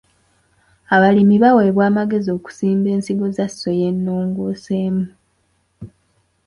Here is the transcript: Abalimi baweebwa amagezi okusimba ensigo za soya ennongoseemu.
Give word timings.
Abalimi 0.95 1.35
baweebwa 1.43 1.83
amagezi 1.91 2.29
okusimba 2.37 2.87
ensigo 2.95 3.25
za 3.35 3.45
soya 3.57 3.85
ennongoseemu. 3.91 5.05